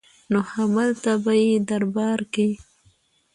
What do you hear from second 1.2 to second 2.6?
به يې دربار کې